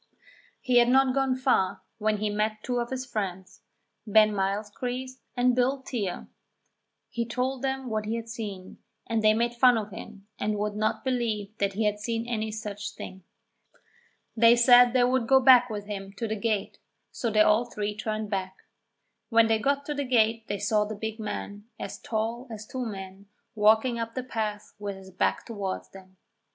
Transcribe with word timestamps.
He 0.59 0.79
had 0.79 0.89
not 0.89 1.13
gone 1.13 1.35
far 1.35 1.83
when 1.99 2.17
he 2.17 2.31
met 2.31 2.63
two 2.63 2.79
of 2.79 2.89
his 2.89 3.05
friends, 3.05 3.61
Ben 4.07 4.31
Mylechreest 4.31 5.19
and 5.37 5.55
Bill 5.55 5.83
Teare. 5.83 6.27
He 7.11 7.23
told 7.23 7.61
them 7.61 7.87
what 7.87 8.05
he 8.07 8.15
had 8.15 8.27
seen, 8.27 8.79
and 9.05 9.21
they 9.23 9.35
made 9.35 9.53
fun 9.53 9.77
of 9.77 9.91
him 9.91 10.25
and 10.39 10.57
would 10.57 10.75
not 10.75 11.03
believe 11.03 11.55
that 11.59 11.73
he 11.73 11.85
had 11.85 11.99
seen 11.99 12.25
any 12.27 12.49
such 12.51 12.93
thing. 12.95 13.23
They 14.35 14.55
said 14.55 14.93
they 14.93 15.03
would 15.03 15.27
go 15.27 15.39
back 15.39 15.69
with 15.69 15.85
him 15.85 16.13
to 16.13 16.27
the 16.27 16.35
gate, 16.35 16.79
so 17.11 17.29
they 17.29 17.41
all 17.41 17.65
three 17.65 17.95
turned 17.95 18.31
back. 18.31 18.55
When 19.29 19.45
they 19.45 19.59
got 19.59 19.85
to 19.85 19.93
the 19.93 20.03
gate 20.03 20.47
they 20.47 20.57
saw 20.57 20.83
the 20.83 20.95
big 20.95 21.19
man, 21.19 21.65
as 21.79 21.99
tall 21.99 22.47
as 22.49 22.65
two 22.65 22.87
men, 22.87 23.27
walking 23.53 23.99
up 23.99 24.15
the 24.15 24.23
path 24.23 24.73
with 24.79 24.95
his 24.95 25.11
back 25.11 25.45
towards 25.45 25.89
them. 25.89 26.17